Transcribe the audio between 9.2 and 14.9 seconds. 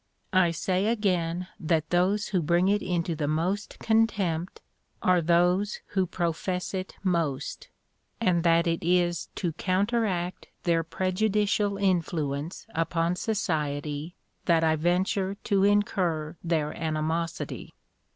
to counteract their prejudicial influence upon society that I